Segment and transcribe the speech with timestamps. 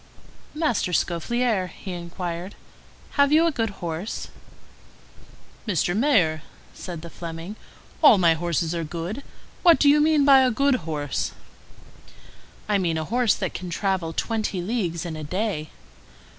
[0.55, 2.55] "Master Scaufflaire," he inquired,
[3.17, 4.29] "have you a good horse?"
[5.67, 5.95] "Mr.
[5.95, 6.41] Mayor,"
[6.73, 7.55] said the Fleming,
[8.01, 9.21] "all my horses are good.
[9.61, 11.33] What do you mean by a good horse?"
[12.67, 15.69] "I mean a horse which can travel twenty leagues in a day."